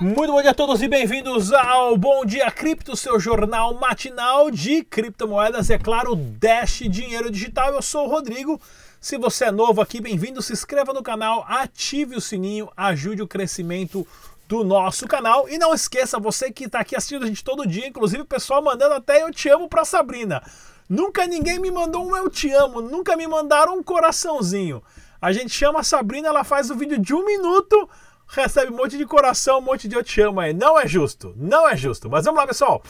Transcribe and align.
Muito 0.00 0.32
bom 0.32 0.40
dia 0.40 0.52
a 0.52 0.54
todos 0.54 0.80
e 0.80 0.86
bem-vindos 0.86 1.52
ao 1.52 1.96
Bom 1.96 2.24
Dia 2.24 2.48
Cripto, 2.52 2.96
seu 2.96 3.18
jornal 3.18 3.74
matinal 3.74 4.48
de 4.48 4.84
criptomoedas, 4.84 5.70
é 5.70 5.76
claro, 5.76 6.14
Dash 6.14 6.84
Dinheiro 6.88 7.28
Digital. 7.28 7.74
Eu 7.74 7.82
sou 7.82 8.06
o 8.06 8.08
Rodrigo. 8.08 8.60
Se 9.00 9.18
você 9.18 9.46
é 9.46 9.50
novo 9.50 9.80
aqui, 9.80 10.00
bem-vindo, 10.00 10.40
se 10.40 10.52
inscreva 10.52 10.92
no 10.92 11.02
canal, 11.02 11.44
ative 11.48 12.14
o 12.14 12.20
sininho, 12.20 12.70
ajude 12.76 13.22
o 13.22 13.26
crescimento 13.26 14.06
do 14.46 14.62
nosso 14.62 15.04
canal. 15.08 15.48
E 15.48 15.58
não 15.58 15.74
esqueça, 15.74 16.16
você 16.20 16.52
que 16.52 16.66
está 16.66 16.78
aqui 16.78 16.94
assistindo 16.94 17.24
a 17.24 17.26
gente 17.26 17.42
todo 17.42 17.66
dia, 17.66 17.88
inclusive 17.88 18.22
o 18.22 18.26
pessoal 18.26 18.62
mandando 18.62 18.94
até 18.94 19.24
eu 19.24 19.32
te 19.32 19.48
amo 19.48 19.68
para 19.68 19.84
Sabrina. 19.84 20.40
Nunca 20.88 21.26
ninguém 21.26 21.58
me 21.58 21.72
mandou 21.72 22.06
um 22.06 22.16
eu 22.16 22.30
te 22.30 22.52
amo, 22.52 22.80
nunca 22.80 23.16
me 23.16 23.26
mandaram 23.26 23.76
um 23.76 23.82
coraçãozinho. 23.82 24.80
A 25.20 25.32
gente 25.32 25.50
chama 25.50 25.80
a 25.80 25.82
Sabrina, 25.82 26.28
ela 26.28 26.44
faz 26.44 26.70
o 26.70 26.74
um 26.74 26.76
vídeo 26.76 27.00
de 27.00 27.12
um 27.12 27.24
minuto 27.24 27.90
recebe 28.28 28.72
um 28.72 28.76
monte 28.76 28.96
de 28.96 29.06
coração, 29.06 29.58
um 29.58 29.62
monte 29.62 29.88
de 29.88 29.96
eu 29.96 30.04
te 30.04 30.20
amo 30.20 30.40
aí. 30.40 30.52
Não 30.52 30.78
é 30.78 30.86
justo, 30.86 31.34
não 31.36 31.68
é 31.68 31.76
justo. 31.76 32.08
Mas 32.08 32.24
vamos 32.24 32.40
lá, 32.40 32.46
pessoal. 32.46 32.82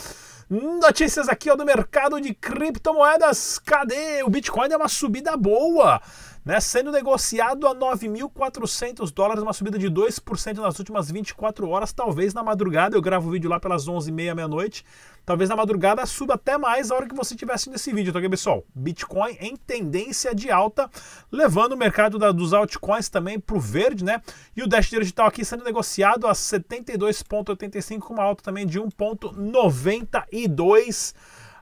Notícias 0.51 1.29
aqui 1.29 1.51
ó, 1.51 1.57
do 1.57 1.65
mercado 1.65 2.21
de 2.21 2.35
criptomoedas. 2.35 3.59
Cadê? 3.59 4.23
O 4.23 4.31
Bitcoin 4.31 4.73
é 4.73 4.77
uma 4.77 4.89
subida 4.89 5.37
boa 5.37 6.01
né, 6.49 6.59
sendo 6.61 6.91
negociado 6.91 7.67
a 7.67 7.75
9.400 7.75 9.13
dólares, 9.13 9.43
uma 9.43 9.53
subida 9.53 9.79
de 9.79 9.91
2% 9.91 10.57
nas 10.57 10.79
últimas 10.79 11.11
24 11.11 11.69
horas, 11.69 11.93
talvez 11.93 12.33
na 12.33 12.43
madrugada, 12.43 12.97
eu 12.97 13.03
gravo 13.03 13.29
o 13.29 13.33
vídeo 13.33 13.51
lá 13.51 13.61
pelas 13.61 13.87
11h30, 13.87 14.35
meia-noite, 14.35 14.83
talvez 15.27 15.51
na 15.51 15.57
madrugada 15.57 16.07
suba 16.07 16.37
até 16.37 16.57
mais 16.57 16.91
a 16.91 16.95
hora 16.95 17.07
que 17.07 17.15
você 17.15 17.35
estiver 17.35 17.53
assistindo 17.53 17.75
esse 17.75 17.93
vídeo, 17.93 18.15
tá 18.15 18.19
ok, 18.19 18.31
pessoal? 18.31 18.65
Bitcoin 18.75 19.37
em 19.39 19.57
tendência 19.57 20.35
de 20.35 20.51
alta, 20.51 20.89
levando 21.31 21.73
o 21.73 21.77
mercado 21.77 22.19
da, 22.19 22.33
dos 22.33 22.55
altcoins 22.55 23.11
também 23.11 23.39
para 23.39 23.55
o 23.55 23.61
verde, 23.61 24.03
né? 24.03 24.23
E 24.57 24.63
o 24.63 24.67
Dash 24.67 24.89
Digital 24.89 25.27
aqui 25.27 25.45
sendo 25.45 25.65
negociado 25.65 26.27
a 26.27 26.33
72,85 26.33 27.99
com 27.99 28.15
uma 28.15 28.23
alta 28.23 28.43
também 28.43 28.67
de 28.67 28.81
1,92 28.81 31.15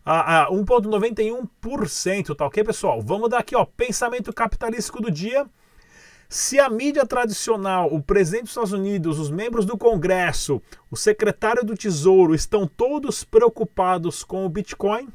a, 0.06 0.44
a 0.44 0.50
1,91%, 0.52 2.36
tá 2.36 2.46
ok, 2.46 2.62
pessoal? 2.62 3.02
Vamos 3.02 3.28
dar 3.28 3.38
aqui, 3.38 3.56
ó, 3.56 3.64
pensamento 3.64 4.32
capitalístico 4.32 5.02
do 5.02 5.10
dia. 5.10 5.44
Se 6.28 6.60
a 6.60 6.70
mídia 6.70 7.04
tradicional, 7.04 7.92
o 7.92 8.00
presidente 8.00 8.42
dos 8.42 8.50
Estados 8.50 8.72
Unidos, 8.72 9.18
os 9.18 9.30
membros 9.30 9.66
do 9.66 9.76
Congresso, 9.76 10.62
o 10.88 10.96
secretário 10.96 11.64
do 11.64 11.76
Tesouro 11.76 12.36
estão 12.36 12.68
todos 12.68 13.24
preocupados 13.24 14.22
com 14.22 14.46
o 14.46 14.48
Bitcoin, 14.48 15.08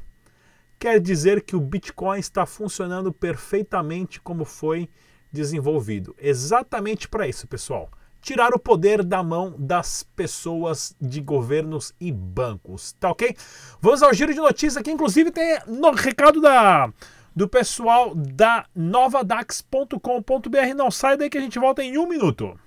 quer 0.78 1.00
dizer 1.00 1.42
que 1.42 1.56
o 1.56 1.60
Bitcoin 1.60 2.18
está 2.18 2.44
funcionando 2.44 3.10
perfeitamente 3.10 4.20
como 4.20 4.44
foi 4.44 4.90
desenvolvido. 5.32 6.14
Exatamente 6.18 7.08
para 7.08 7.26
isso, 7.26 7.46
pessoal 7.46 7.90
tirar 8.22 8.54
o 8.54 8.58
poder 8.58 9.02
da 9.02 9.22
mão 9.22 9.54
das 9.58 10.04
pessoas 10.14 10.94
de 11.00 11.20
governos 11.20 11.92
e 12.00 12.10
bancos, 12.10 12.92
tá 12.92 13.10
ok? 13.10 13.36
Vamos 13.80 14.02
ao 14.02 14.14
giro 14.14 14.32
de 14.32 14.40
notícias 14.40 14.76
aqui, 14.76 14.92
inclusive 14.92 15.30
tem 15.30 15.58
no 15.66 15.90
recado 15.90 16.40
da 16.40 16.90
do 17.34 17.48
pessoal 17.48 18.14
da 18.14 18.66
novadax.com.br. 18.74 20.74
Não 20.76 20.90
sai 20.90 21.16
daí 21.16 21.30
que 21.30 21.38
a 21.38 21.40
gente 21.40 21.58
volta 21.58 21.82
em 21.82 21.98
um 21.98 22.06
minuto. 22.06 22.58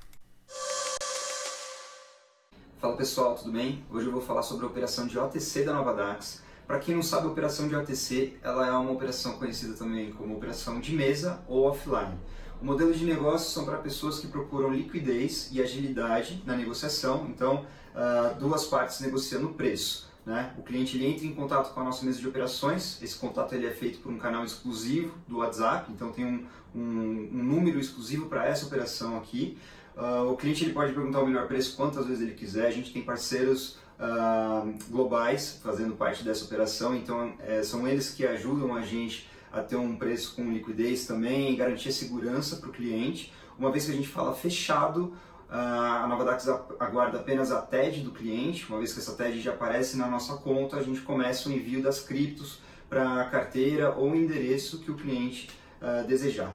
Fala 2.80 2.98
pessoal, 2.98 3.36
tudo 3.36 3.52
bem? 3.52 3.84
Hoje 3.92 4.08
eu 4.08 4.12
vou 4.12 4.22
falar 4.22 4.42
sobre 4.42 4.66
a 4.66 4.68
operação 4.68 5.08
de 5.08 5.18
OTC 5.18 5.64
da 5.64 5.74
Novadax. 5.74 6.44
Para 6.68 6.80
quem 6.80 6.96
não 6.96 7.04
sabe, 7.04 7.28
a 7.28 7.30
operação 7.30 7.68
de 7.68 7.76
OTC 7.76 8.38
ela 8.42 8.68
é 8.68 8.72
uma 8.72 8.92
operação 8.92 9.38
conhecida 9.38 9.76
também 9.76 10.12
como 10.12 10.36
operação 10.36 10.80
de 10.80 10.96
mesa 10.96 11.40
ou 11.48 11.66
offline. 11.66 12.18
O 12.62 12.66
modelo 12.66 12.94
de 12.94 13.06
negócio 13.06 13.52
são 13.52 13.66
para 13.66 13.78
pessoas 13.78 14.20
que 14.20 14.28
procuram 14.28 14.74
liquidez 14.74 15.50
e 15.52 15.62
agilidade 15.62 16.42
na 16.46 16.56
negociação, 16.56 17.28
então 17.30 17.66
uh, 17.94 18.40
duas 18.40 18.66
partes 18.66 19.00
negociando 19.02 19.48
o 19.48 19.54
preço. 19.54 20.10
Né? 20.26 20.54
O 20.58 20.64
cliente 20.64 20.98
ele 20.98 21.06
entra 21.06 21.26
em 21.26 21.36
contato 21.36 21.74
com 21.74 21.82
a 21.82 21.84
nossa 21.84 22.04
mesa 22.04 22.20
de 22.20 22.28
operações, 22.28 23.00
esse 23.02 23.16
contato 23.16 23.54
ele 23.54 23.68
é 23.68 23.72
feito 23.72 24.00
por 24.00 24.12
um 24.12 24.18
canal 24.18 24.44
exclusivo 24.44 25.14
do 25.28 25.38
WhatsApp, 25.38 25.92
então 25.92 26.12
tem 26.12 26.26
um, 26.26 26.46
um, 26.74 27.30
um 27.32 27.44
número 27.44 27.80
exclusivo 27.80 28.26
para 28.28 28.48
essa 28.48 28.66
operação 28.66 29.18
aqui. 29.18 29.58
Uh, 29.96 30.32
o 30.32 30.36
cliente 30.36 30.64
ele 30.64 30.74
pode 30.74 30.94
perguntar 30.94 31.22
o 31.22 31.28
melhor 31.28 31.48
preço 31.48 31.76
quantas 31.76 32.08
vezes 32.08 32.24
ele 32.24 32.34
quiser, 32.34 32.68
a 32.68 32.72
gente 32.72 32.92
tem 32.92 33.04
parceiros 33.04 33.78
uh, 34.00 34.74
globais 34.90 35.60
fazendo 35.64 35.96
parte 35.96 36.24
dessa 36.24 36.44
operação, 36.44 36.96
então 36.96 37.34
é, 37.40 37.62
são 37.64 37.88
eles 37.88 38.10
que 38.10 38.26
ajudam 38.26 38.76
a 38.76 38.82
gente 38.82 39.30
a 39.56 39.64
ter 39.64 39.76
um 39.76 39.96
preço 39.96 40.36
com 40.36 40.52
liquidez 40.52 41.06
também, 41.06 41.56
garantir 41.56 41.92
segurança 41.92 42.58
para 42.58 42.70
o 42.70 42.72
cliente. 42.72 43.34
Uma 43.58 43.72
vez 43.72 43.86
que 43.86 43.92
a 43.92 43.96
gente 43.96 44.08
fala 44.08 44.34
fechado, 44.34 45.14
a 45.50 46.06
Novadax 46.08 46.48
aguarda 46.80 47.20
apenas 47.20 47.52
a 47.52 47.62
TED 47.62 48.02
do 48.02 48.12
cliente. 48.12 48.68
Uma 48.68 48.80
vez 48.80 48.94
que 48.94 49.00
essa 49.00 49.14
TED 49.14 49.40
já 49.42 49.52
aparece 49.52 49.98
na 49.98 50.08
nossa 50.08 50.36
conta, 50.38 50.78
a 50.78 50.84
gente 50.84 51.02
começa 51.02 51.48
o 51.48 51.52
envio 51.52 51.82
das 51.82 52.02
criptos 52.02 52.60
para 52.90 53.22
a 53.22 53.26
carteira 53.26 53.96
ou 53.96 54.16
endereço 54.16 54.80
que 54.80 54.92
o 54.92 54.96
cliente 54.96 55.50
uh, 55.82 56.06
desejar. 56.06 56.55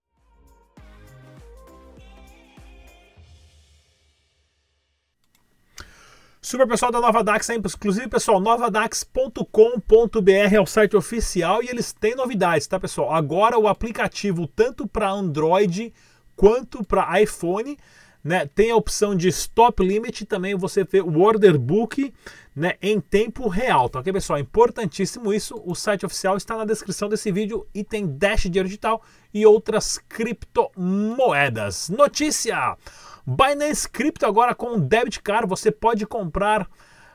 Super 6.43 6.67
pessoal 6.67 6.91
da 6.91 7.03
Nova 7.03 7.23
Dax, 7.23 7.51
inclusive 7.51 8.09
pessoal, 8.09 8.41
novadax.com.br 8.41 9.45
é 10.55 10.59
o 10.59 10.65
site 10.65 10.97
oficial 10.97 11.63
e 11.63 11.69
eles 11.69 11.93
têm 11.93 12.15
novidades, 12.15 12.67
tá 12.67 12.81
pessoal? 12.81 13.13
Agora 13.13 13.59
o 13.59 13.69
aplicativo 13.69 14.47
tanto 14.47 14.87
para 14.87 15.11
Android 15.11 15.93
quanto 16.35 16.83
para 16.83 17.21
iPhone, 17.21 17.77
né, 18.25 18.47
tem 18.47 18.71
a 18.71 18.77
opção 18.77 19.15
de 19.15 19.29
stop 19.29 19.85
limit, 19.85 20.25
também 20.25 20.55
você 20.55 20.83
vê 20.83 21.03
o 21.03 21.21
order 21.21 21.59
book, 21.59 22.11
né, 22.57 22.73
em 22.81 22.99
tempo 23.01 23.47
real, 23.47 23.91
tá 23.91 24.01
ok 24.01 24.11
pessoal? 24.11 24.39
Importantíssimo 24.39 25.35
isso, 25.35 25.61
o 25.67 25.75
site 25.75 26.07
oficial 26.07 26.39
está 26.39 26.57
na 26.57 26.65
descrição 26.65 27.11
desse 27.11 27.31
vídeo 27.31 27.67
e 27.75 27.85
tem 27.85 28.07
Dash 28.07 28.45
Dinheiro 28.45 28.67
Digital 28.67 29.03
e 29.33 29.45
outras 29.45 29.99
criptomoedas. 30.09 31.91
Notícia! 31.91 32.79
Binance 33.27 33.89
Crypto 33.89 34.27
agora 34.27 34.55
com 34.55 34.79
debit 34.79 35.21
card, 35.23 35.49
você 35.49 35.71
pode 35.71 36.07
comprar 36.07 36.69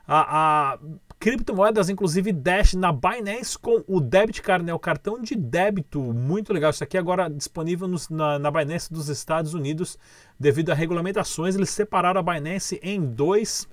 a, 0.08 0.74
a 0.74 0.80
criptomoedas, 1.20 1.90
inclusive 1.90 2.32
Dash 2.32 2.74
na 2.74 2.92
Binance 2.92 3.58
com 3.58 3.84
o 3.88 4.00
debit 4.00 4.42
card, 4.42 4.64
né, 4.64 4.74
o 4.74 4.80
cartão 4.80 5.20
de 5.20 5.36
débito, 5.36 6.00
muito 6.00 6.54
legal. 6.54 6.70
Isso 6.70 6.84
aqui 6.84 6.98
agora 6.98 7.30
disponível 7.30 7.88
nos, 7.88 8.10
na, 8.10 8.38
na 8.38 8.52
Binance 8.52 8.92
dos 8.92 9.10
Estados 9.10 9.54
Unidos 9.54 9.98
devido 10.40 10.72
a 10.72 10.76
regulamentações. 10.76 11.56
Eles 11.56 11.70
separaram 11.70 12.20
a 12.20 12.24
Binance 12.24 12.80
em 12.84 13.02
dois 13.02 13.68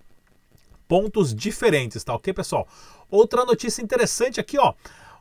pontos 0.88 1.34
diferentes, 1.34 2.04
tá 2.04 2.15
ok, 2.15 2.32
pessoal? 2.32 2.66
Outra 3.10 3.44
notícia 3.44 3.82
interessante 3.82 4.41
aqui, 4.41 4.59
ó. 4.59 4.75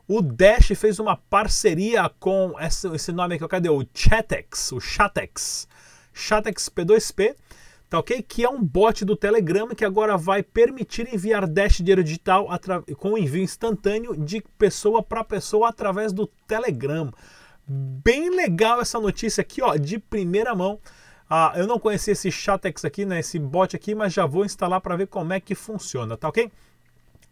O 0.08 0.20
Dash 0.20 0.72
fez 0.76 0.98
uma 0.98 1.16
parceria 1.16 2.10
com 2.18 2.54
esse, 2.58 2.88
esse 2.88 3.12
nome 3.12 3.34
aqui, 3.34 3.46
cadê? 3.46 3.68
O 3.68 3.84
Chatex, 3.94 4.72
o 4.72 4.80
Chatex. 4.80 5.68
Chatex 6.12 6.68
P2P, 6.68 7.34
tá 7.88 7.98
ok? 7.98 8.22
Que 8.22 8.44
é 8.44 8.48
um 8.48 8.62
bot 8.62 9.04
do 9.04 9.16
Telegram 9.16 9.68
que 9.68 9.84
agora 9.84 10.16
vai 10.16 10.42
permitir 10.42 11.12
enviar 11.12 11.46
Dash 11.46 11.76
dinheiro 11.78 12.02
digital 12.02 12.48
com 12.96 13.18
envio 13.18 13.42
instantâneo 13.42 14.16
de 14.16 14.42
pessoa 14.56 15.02
para 15.02 15.22
pessoa 15.22 15.68
através 15.68 16.12
do 16.12 16.26
Telegram. 16.46 17.12
Bem 17.66 18.30
legal 18.30 18.80
essa 18.80 18.98
notícia 18.98 19.40
aqui, 19.40 19.62
ó, 19.62 19.76
de 19.76 19.98
primeira 19.98 20.54
mão. 20.54 20.78
Ah, 21.28 21.54
eu 21.56 21.66
não 21.66 21.78
conhecia 21.78 22.12
esse 22.12 22.30
Chatex 22.30 22.84
aqui, 22.84 23.06
né, 23.06 23.20
esse 23.20 23.38
bot 23.38 23.74
aqui, 23.74 23.94
mas 23.94 24.12
já 24.12 24.26
vou 24.26 24.44
instalar 24.44 24.80
para 24.80 24.96
ver 24.96 25.06
como 25.06 25.32
é 25.32 25.40
que 25.40 25.54
funciona, 25.54 26.16
tá 26.16 26.28
ok? 26.28 26.50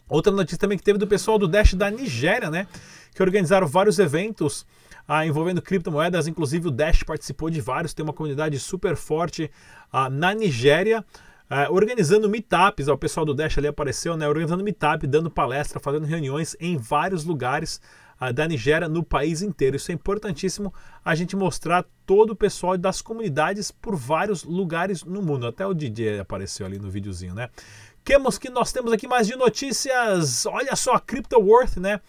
Outra 0.09 0.33
notícia 0.33 0.57
também 0.57 0.79
que 0.79 0.85
teve 0.85 0.99
do 0.99 1.07
pessoal 1.07 1.39
do 1.39 1.47
Dash 1.47 1.75
da 1.75 1.91
Nigéria, 1.91 2.51
né, 2.51 2.67
que 3.15 3.23
organizaram 3.23 3.67
vários 3.67 3.99
eventos 3.99 4.65
ah, 5.13 5.27
envolvendo 5.27 5.61
criptomoedas, 5.61 6.29
inclusive 6.29 6.69
o 6.69 6.71
Dash 6.71 7.03
participou 7.03 7.51
de 7.51 7.61
vários, 7.61 7.93
tem 7.93 8.05
uma 8.05 8.13
comunidade 8.13 8.57
super 8.61 8.95
forte 8.95 9.51
ah, 9.93 10.09
na 10.09 10.33
Nigéria. 10.33 11.05
Uh, 11.51 11.75
organizando 11.75 12.31
meetups, 12.31 12.87
ó, 12.87 12.95
o 12.95 12.97
pessoal 12.97 13.27
do 13.27 13.35
Dash 13.35 13.59
ali 13.59 13.67
apareceu, 13.67 14.17
né? 14.17 14.29
Organizando 14.29 14.63
meetup, 14.63 15.05
dando 15.09 15.29
palestra, 15.29 15.81
fazendo 15.81 16.07
reuniões 16.07 16.55
em 16.61 16.77
vários 16.77 17.25
lugares 17.25 17.81
uh, 18.21 18.33
da 18.33 18.47
Nigéria, 18.47 18.89
no 18.89 19.03
país 19.03 19.43
inteiro. 19.43 19.75
Isso 19.75 19.91
é 19.91 19.95
importantíssimo 19.97 20.73
a 21.05 21.13
gente 21.17 21.35
mostrar 21.35 21.85
todo 22.07 22.31
o 22.31 22.37
pessoal 22.37 22.79
das 22.79 23.03
comunidades 23.03 23.73
por 23.73 23.97
vários 23.97 24.45
lugares 24.45 25.03
no 25.03 25.21
mundo. 25.21 25.45
Até 25.45 25.67
o 25.67 25.75
DJ 25.75 26.21
apareceu 26.21 26.65
ali 26.65 26.79
no 26.79 26.89
videozinho, 26.89 27.35
né? 27.35 27.49
Quemos 28.05 28.39
que 28.39 28.51
nós 28.51 28.73
temos 28.73 28.93
aqui 28.93 29.07
mais 29.07 29.27
de 29.27 29.37
notícias. 29.37 30.47
Olha 30.47 30.75
só 30.75 30.95
a 30.95 31.01
CryptoWorth, 31.01 31.77
né? 31.77 32.01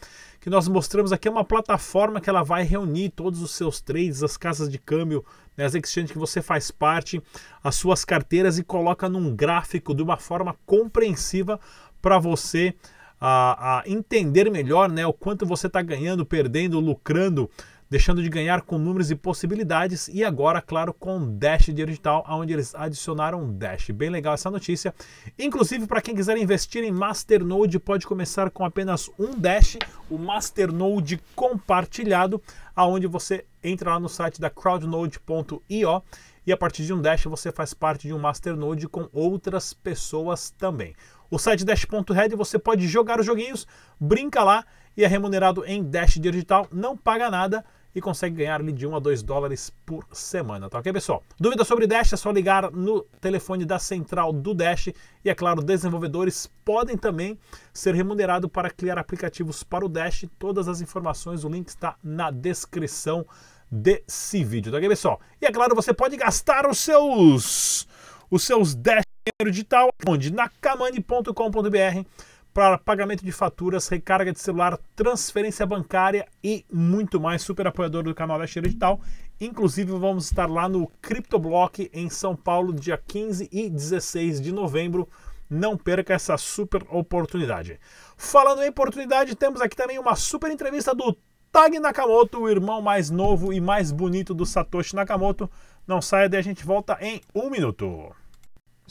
que 0.42 0.50
nós 0.50 0.68
mostramos 0.68 1.14
aqui 1.14 1.28
é 1.28 1.32
uma 1.32 1.46
plataforma 1.46 2.20
que 2.20 2.28
ela 2.28 2.42
vai 2.42 2.64
reunir 2.64 3.10
todos 3.10 3.44
os 3.44 3.52
seus 3.52 3.80
trades, 3.80 4.24
as 4.24 4.36
casas 4.36 4.70
de 4.70 4.80
câmbio, 4.80 5.24
né, 5.56 5.66
as 5.66 5.76
exchanges 5.76 6.12
que 6.12 6.18
você 6.18 6.42
faz 6.42 6.72
parte, 6.72 7.22
as 7.64 7.76
suas 7.76 8.04
carteiras 8.04 8.58
e 8.58 8.64
coloca 8.64 9.08
num 9.08 9.36
gráfico 9.36 9.94
de 9.94 10.02
uma 10.02 10.18
forma 10.18 10.56
compreensiva 10.66 11.60
para 12.02 12.18
você 12.18 12.74
a, 13.20 13.82
a, 13.82 13.84
entender 13.86 14.50
melhor 14.50 14.90
né, 14.90 15.06
o 15.06 15.14
quanto 15.14 15.46
você 15.46 15.68
está 15.68 15.80
ganhando, 15.80 16.26
perdendo, 16.26 16.80
lucrando 16.80 17.48
deixando 17.92 18.24
de 18.24 18.30
ganhar 18.30 18.62
com 18.62 18.78
números 18.78 19.12
e 19.12 19.16
possibilidades 19.16 20.08
e 20.08 20.24
agora, 20.24 20.62
claro, 20.62 20.94
com 20.94 21.38
Dash 21.38 21.66
Digital, 21.66 22.26
onde 22.30 22.54
eles 22.54 22.74
adicionaram 22.74 23.52
Dash. 23.52 23.90
Bem 23.90 24.10
legal 24.10 24.34
essa 24.34 24.50
notícia. 24.50 24.96
Inclusive, 25.38 25.86
para 25.86 26.02
quem 26.02 26.16
quiser 26.16 26.38
investir 26.38 26.86
em 26.86 26.92
Masternode, 26.92 27.78
pode 27.80 28.08
começar 28.08 28.50
com 28.50 28.64
apenas 28.64 29.12
um 29.20 29.38
Dash, 29.38 29.78
o 30.10 30.18
Masternode 30.18 31.22
compartilhado, 31.36 32.42
aonde 32.74 33.08
você 33.08 33.44
entra 33.62 33.92
lá 33.92 34.00
no 34.00 34.08
site 34.08 34.40
da 34.40 34.50
crowdnode.io 34.50 36.02
e 36.48 36.54
a 36.54 36.58
partir 36.58 36.86
de 36.86 36.94
um 36.94 37.02
Dash 37.02 37.26
você 37.26 37.52
faz 37.52 37.74
parte 37.74 38.08
de 38.08 38.14
um 38.14 38.20
Masternode 38.20 38.88
com 38.88 39.10
outras 39.12 39.74
pessoas 39.74 40.50
também. 40.50 40.96
O 41.30 41.38
site 41.38 41.66
Dash.red 41.66 42.38
você 42.38 42.58
pode 42.58 42.88
jogar 42.88 43.20
os 43.20 43.26
joguinhos, 43.26 43.68
brinca 44.00 44.46
lá 44.46 44.64
e 44.96 45.04
é 45.04 45.08
remunerado 45.08 45.66
em 45.66 45.84
Dash 45.84 46.14
digital, 46.14 46.70
não 46.72 46.96
paga 46.96 47.30
nada 47.30 47.66
e 47.94 48.02
consegue 48.02 48.38
ganhar 48.38 48.62
ali 48.62 48.72
de 48.72 48.88
1 48.88 48.96
a 48.96 49.00
2 49.00 49.24
dólares 49.24 49.72
por 49.86 50.06
semana, 50.12 50.70
tá 50.70 50.80
ok, 50.80 50.92
pessoal? 50.94 51.24
Dúvida 51.40 51.64
sobre 51.64 51.88
Dash 51.88 52.14
é 52.14 52.18
só 52.18 52.32
ligar 52.32 52.72
no 52.72 53.02
telefone 53.20 53.66
da 53.66 53.80
central 53.80 54.32
do 54.32 54.54
Dash 54.54 54.88
e, 55.24 55.30
é 55.30 55.36
claro, 55.36 55.62
desenvolvedores 55.62 56.50
podem 56.64 56.98
também 56.98 57.38
ser 57.74 57.94
remunerados 57.94 58.50
para 58.50 58.70
criar 58.70 58.98
aplicativos 58.98 59.64
para 59.64 59.86
o 59.86 59.90
Dash. 59.90 60.26
Todas 60.40 60.68
as 60.68 60.82
informações, 60.82 61.44
o 61.44 61.50
link 61.50 61.68
está 61.68 61.96
na 62.04 62.32
descrição 62.32 63.26
desse 63.70 64.44
vídeo, 64.44 64.72
tá 64.72 64.78
ok, 64.78 64.90
pessoal? 64.90 65.20
E, 65.42 65.46
é 65.46 65.52
claro, 65.52 65.76
você 65.76 65.94
pode 65.94 66.16
gastar 66.18 66.70
os 66.70 66.78
seus, 66.78 67.88
os 68.30 68.44
seus 68.44 68.74
Dash 68.76 69.04
digital 69.46 69.90
onde? 70.08 70.32
Na 70.32 70.50
kamani.com.br 70.50 72.06
para 72.54 72.78
pagamento 72.78 73.24
de 73.24 73.32
faturas, 73.32 73.88
recarga 73.88 74.32
de 74.32 74.40
celular, 74.40 74.78
transferência 74.96 75.66
bancária 75.66 76.28
e 76.44 76.66
muito 76.72 77.20
mais. 77.20 77.42
Super 77.42 77.68
apoiador 77.68 78.04
do 78.04 78.14
canal 78.14 78.38
Leste 78.38 78.60
Digital. 78.60 79.00
Inclusive, 79.40 79.92
vamos 79.94 80.26
estar 80.26 80.50
lá 80.50 80.68
no 80.68 80.88
CryptoBlock 81.02 81.90
em 81.94 82.10
São 82.10 82.36
Paulo, 82.36 82.74
dia 82.74 82.98
15 82.98 83.50
e 83.52 83.70
16 83.70 84.42
de 84.42 84.52
novembro. 84.52 85.08
Não 85.50 85.78
perca 85.78 86.14
essa 86.14 86.38
super 86.38 86.86
oportunidade. 86.90 87.80
Falando 88.18 88.64
em 88.64 88.70
oportunidade, 88.70 89.36
temos 89.36 89.62
aqui 89.62 89.76
também 89.76 89.98
uma 89.98 90.16
super 90.16 90.52
entrevista 90.52 90.94
do 90.94 91.18
Tag 91.52 91.80
Nakamoto, 91.80 92.40
o 92.40 92.50
irmão 92.50 92.82
mais 92.82 93.10
novo 93.10 93.52
e 93.52 93.60
mais 93.60 93.92
bonito 93.92 94.34
do 94.34 94.46
Satoshi 94.46 94.96
Nakamoto. 94.96 95.50
Não 95.88 96.02
saia 96.02 96.30
daí, 96.30 96.40
a 96.40 96.44
gente 96.44 96.66
volta 96.66 96.98
em 97.02 97.22
um 97.36 97.50
minuto. 97.50 98.14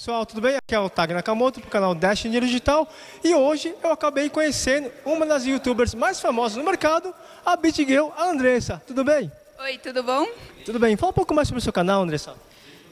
Pessoal, 0.00 0.24
tudo 0.24 0.40
bem? 0.40 0.56
Aqui 0.56 0.74
é 0.74 0.80
o 0.80 0.88
Tag 0.88 1.12
Nakamoto, 1.12 1.60
do 1.60 1.66
canal 1.66 1.94
Dash 1.94 2.20
Dinheiro 2.20 2.46
Digital. 2.46 2.90
E 3.22 3.34
hoje 3.34 3.74
eu 3.84 3.92
acabei 3.92 4.30
conhecendo 4.30 4.90
uma 5.04 5.26
das 5.26 5.44
youtubers 5.44 5.94
mais 5.94 6.18
famosas 6.18 6.56
no 6.56 6.64
mercado, 6.64 7.14
a 7.44 7.54
BitGirl, 7.54 8.08
a 8.16 8.30
Andressa. 8.30 8.82
Tudo 8.86 9.04
bem? 9.04 9.30
Oi, 9.58 9.76
tudo 9.76 10.02
bom? 10.02 10.26
Tudo 10.64 10.78
bem. 10.78 10.96
Fala 10.96 11.10
um 11.10 11.12
pouco 11.12 11.34
mais 11.34 11.48
sobre 11.48 11.58
o 11.58 11.62
seu 11.62 11.70
canal, 11.70 12.00
Andressa. 12.00 12.34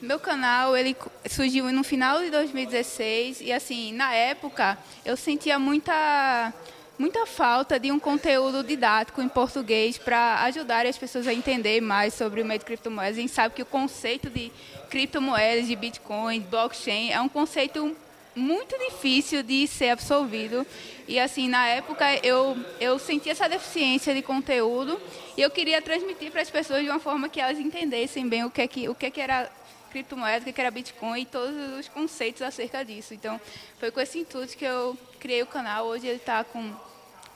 Meu 0.02 0.20
canal, 0.20 0.76
ele 0.76 0.94
surgiu 1.30 1.72
no 1.72 1.82
final 1.82 2.20
de 2.20 2.28
2016 2.28 3.40
e 3.40 3.54
assim, 3.54 3.90
na 3.94 4.12
época, 4.12 4.76
eu 5.02 5.16
sentia 5.16 5.58
muita 5.58 6.52
muita 6.98 7.24
falta 7.24 7.78
de 7.78 7.92
um 7.92 7.98
conteúdo 7.98 8.64
didático 8.64 9.22
em 9.22 9.28
português 9.28 9.96
para 9.96 10.42
ajudar 10.44 10.84
as 10.84 10.98
pessoas 10.98 11.28
a 11.28 11.32
entender 11.32 11.80
mais 11.80 12.12
sobre 12.12 12.42
o 12.42 12.44
meio 12.44 12.58
de 12.58 12.64
criptomoedas. 12.64 13.16
A 13.16 13.20
gente 13.20 13.32
sabe 13.32 13.54
que 13.54 13.62
o 13.62 13.66
conceito 13.66 14.28
de 14.28 14.50
criptomoedas, 14.90 15.68
de 15.68 15.76
Bitcoin, 15.76 16.40
blockchain, 16.40 17.10
é 17.10 17.20
um 17.20 17.28
conceito 17.28 17.96
muito 18.34 18.76
difícil 18.78 19.42
de 19.44 19.66
ser 19.68 19.90
absorvido. 19.90 20.66
E 21.06 21.20
assim, 21.20 21.48
na 21.48 21.68
época 21.68 22.04
eu, 22.24 22.56
eu 22.80 22.98
senti 22.98 23.30
essa 23.30 23.48
deficiência 23.48 24.12
de 24.12 24.22
conteúdo 24.22 25.00
e 25.36 25.40
eu 25.42 25.50
queria 25.50 25.80
transmitir 25.80 26.32
para 26.32 26.42
as 26.42 26.50
pessoas 26.50 26.82
de 26.82 26.90
uma 26.90 26.98
forma 26.98 27.28
que 27.28 27.40
elas 27.40 27.58
entendessem 27.58 28.28
bem 28.28 28.44
o 28.44 28.50
que, 28.50 28.60
é 28.60 28.66
que, 28.66 28.88
o 28.88 28.94
que, 28.94 29.06
é 29.06 29.10
que 29.10 29.20
era 29.20 29.50
criptomoeda, 29.90 30.50
o 30.50 30.52
que 30.52 30.60
era 30.60 30.70
Bitcoin 30.70 31.22
e 31.22 31.26
todos 31.26 31.78
os 31.78 31.88
conceitos 31.88 32.42
acerca 32.42 32.84
disso. 32.84 33.14
Então, 33.14 33.40
foi 33.78 33.90
com 33.90 34.00
esse 34.00 34.18
intuito 34.18 34.56
que 34.56 34.64
eu 34.64 34.98
criei 35.18 35.42
o 35.42 35.46
canal. 35.46 35.86
Hoje 35.86 36.06
ele 36.06 36.16
está 36.16 36.44
com 36.44 36.74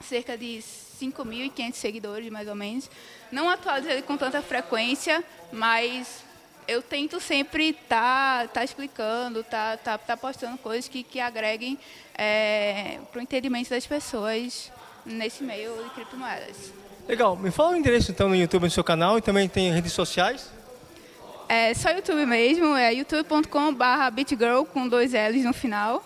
cerca 0.03 0.37
de 0.37 0.59
5.500 1.01 1.73
seguidores, 1.73 2.29
mais 2.29 2.47
ou 2.47 2.55
menos. 2.55 2.89
Não 3.31 3.49
atualizo 3.49 3.89
ele 3.89 4.01
com 4.01 4.17
tanta 4.17 4.41
frequência, 4.41 5.23
mas 5.51 6.23
eu 6.67 6.81
tento 6.81 7.19
sempre 7.19 7.69
estar 7.69 8.43
tá, 8.43 8.47
tá 8.47 8.63
explicando, 8.63 9.43
tá, 9.43 9.77
tá, 9.77 9.97
tá 9.97 10.15
postando 10.15 10.57
coisas 10.57 10.87
que, 10.87 11.03
que 11.03 11.19
agreguem 11.19 11.77
é, 12.17 12.99
para 13.11 13.19
o 13.19 13.21
entendimento 13.21 13.69
das 13.69 13.85
pessoas 13.85 14.71
nesse 15.05 15.43
meio 15.43 15.75
de 15.83 15.89
criptomoedas. 15.91 16.71
Legal. 17.07 17.35
Me 17.35 17.51
fala 17.51 17.71
o 17.71 17.75
endereço 17.75 18.11
então 18.11 18.29
no 18.29 18.35
YouTube 18.35 18.63
no 18.63 18.71
seu 18.71 18.83
canal 18.83 19.17
e 19.17 19.21
também 19.21 19.47
tem 19.49 19.71
redes 19.71 19.91
sociais? 19.91 20.49
É 21.49 21.73
só 21.73 21.89
YouTube 21.89 22.25
mesmo, 22.25 22.75
é 22.75 22.93
youtube.com.br 22.93 24.11
bitgirl 24.13 24.63
com 24.63 24.87
dois 24.87 25.11
L's 25.11 25.43
no 25.43 25.53
final. 25.53 26.03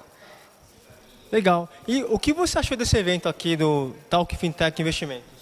Legal. 1.31 1.69
E 1.88 2.03
o 2.03 2.18
que 2.18 2.31
você 2.31 2.59
achou 2.59 2.77
desse 2.77 2.97
evento 2.97 3.27
aqui 3.27 3.56
do 3.56 3.94
Talk 4.09 4.35
Fintech 4.35 4.81
Investimentos? 4.81 5.38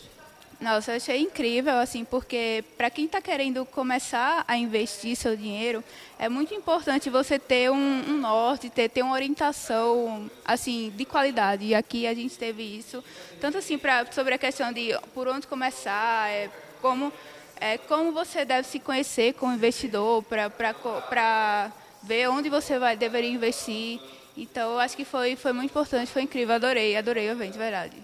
Nossa, 0.59 0.93
eu 0.93 0.95
achei 0.95 1.19
incrível, 1.19 1.77
assim, 1.77 2.05
porque 2.05 2.63
para 2.77 2.89
quem 2.89 3.05
está 3.05 3.21
querendo 3.21 3.65
começar 3.65 4.45
a 4.47 4.55
investir 4.55 5.15
seu 5.15 5.35
dinheiro, 5.35 5.83
é 6.17 6.29
muito 6.29 6.53
importante 6.53 7.09
você 7.09 7.37
ter 7.37 7.69
um, 7.69 7.75
um, 7.75 8.17
norte, 8.17 8.69
ter, 8.69 8.89
ter 8.89 9.03
uma 9.03 9.13
orientação, 9.13 10.31
assim, 10.45 10.93
de 10.95 11.03
qualidade. 11.03 11.65
E 11.65 11.75
aqui 11.75 12.07
a 12.07 12.13
gente 12.13 12.38
teve 12.38 12.63
isso, 12.63 13.03
tanto 13.41 13.57
assim, 13.57 13.77
pra, 13.77 14.09
sobre 14.11 14.33
a 14.33 14.38
questão 14.38 14.71
de 14.71 14.97
por 15.13 15.27
onde 15.27 15.45
começar, 15.45 16.31
é, 16.31 16.49
como, 16.81 17.11
é, 17.59 17.77
como 17.77 18.13
você 18.13 18.45
deve 18.45 18.65
se 18.65 18.79
conhecer 18.79 19.33
como 19.33 19.53
investidor, 19.53 20.23
para 20.23 21.71
ver 22.01 22.29
onde 22.29 22.49
você 22.49 22.79
vai, 22.79 22.95
deveria 22.95 23.29
investir. 23.29 23.99
Então, 24.37 24.73
eu 24.73 24.79
acho 24.79 24.97
que 24.97 25.05
foi, 25.05 25.35
foi 25.35 25.53
muito 25.53 25.71
importante, 25.71 26.11
foi 26.11 26.23
incrível, 26.23 26.55
adorei, 26.55 26.97
adorei 26.97 27.29
o 27.29 27.31
evento, 27.31 27.53
de 27.53 27.57
verdade. 27.57 27.95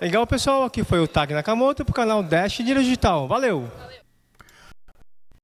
Legal, 0.00 0.26
pessoal. 0.26 0.64
Aqui 0.64 0.84
foi 0.84 1.00
o 1.00 1.08
Tag 1.08 1.32
Nakamoto 1.32 1.84
para 1.84 1.90
o 1.90 1.94
canal 1.94 2.22
Dash 2.22 2.58
Digital. 2.58 3.26
Valeu! 3.26 3.66